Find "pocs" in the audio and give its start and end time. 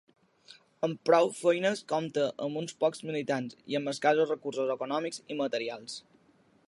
2.85-3.03